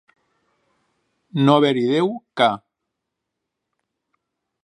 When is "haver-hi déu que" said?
1.57-2.49